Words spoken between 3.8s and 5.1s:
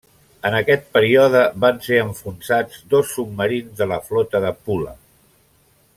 de la Flota de Pula.